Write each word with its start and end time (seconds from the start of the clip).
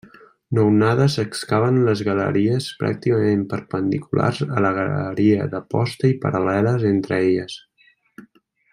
Nounades 0.57 1.17
excaven 1.23 1.77
les 1.89 2.01
galeries 2.07 2.71
pràcticament 2.79 3.45
perpendiculars 3.53 4.41
a 4.57 4.65
la 4.67 4.75
galeria 4.81 5.49
de 5.55 5.63
posta 5.77 6.15
i 6.15 6.19
paral·leles 6.27 6.91
entre 6.95 7.25
elles. 7.31 7.59